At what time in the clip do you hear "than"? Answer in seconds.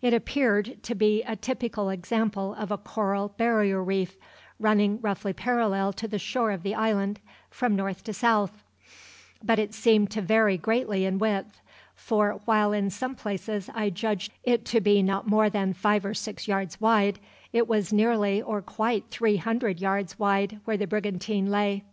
15.50-15.74